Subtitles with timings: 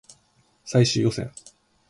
[0.65, 1.31] 最終予選